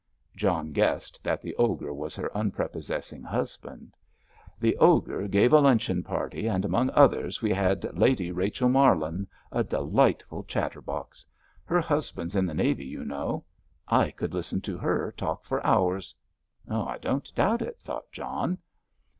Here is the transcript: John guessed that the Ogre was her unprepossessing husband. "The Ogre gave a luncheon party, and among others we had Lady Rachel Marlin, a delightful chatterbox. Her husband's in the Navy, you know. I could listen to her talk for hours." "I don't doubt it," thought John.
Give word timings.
John 0.35 0.71
guessed 0.71 1.23
that 1.23 1.43
the 1.43 1.55
Ogre 1.57 1.93
was 1.93 2.15
her 2.15 2.31
unprepossessing 2.35 3.21
husband. 3.21 3.95
"The 4.59 4.75
Ogre 4.77 5.27
gave 5.27 5.53
a 5.53 5.59
luncheon 5.59 6.01
party, 6.01 6.47
and 6.47 6.65
among 6.65 6.89
others 6.95 7.43
we 7.43 7.51
had 7.53 7.85
Lady 7.95 8.31
Rachel 8.31 8.67
Marlin, 8.67 9.27
a 9.51 9.63
delightful 9.63 10.43
chatterbox. 10.45 11.23
Her 11.65 11.81
husband's 11.81 12.35
in 12.35 12.47
the 12.47 12.55
Navy, 12.55 12.85
you 12.85 13.05
know. 13.05 13.45
I 13.87 14.09
could 14.09 14.33
listen 14.33 14.59
to 14.61 14.77
her 14.79 15.11
talk 15.11 15.45
for 15.45 15.63
hours." 15.63 16.15
"I 16.67 16.97
don't 16.97 17.31
doubt 17.35 17.61
it," 17.61 17.77
thought 17.79 18.11
John. 18.11 18.57